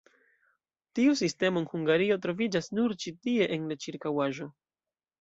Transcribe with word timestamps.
Tiu 0.99 1.13
sistemo 1.19 1.63
en 1.63 1.69
Hungario 1.75 2.19
troviĝas 2.25 2.73
nur 2.81 2.99
ĉi 3.05 3.17
tie 3.27 3.53
en 3.59 3.73
la 3.73 3.81
ĉirkaŭaĵo. 3.87 4.53